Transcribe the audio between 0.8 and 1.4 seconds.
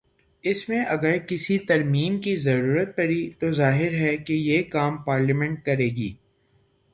اگر